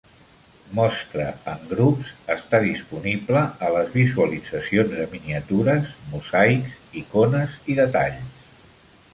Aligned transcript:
"Mostra 0.77 1.25
en 1.51 1.67
grups" 1.73 2.13
està 2.37 2.61
disponible 2.63 3.43
a 3.67 3.69
les 3.77 3.93
visualitzacions 3.99 4.97
de 4.97 5.07
miniatures, 5.15 5.95
mosaics, 6.15 6.77
icones 7.03 7.61
i 7.75 7.81
detalls. 7.83 8.43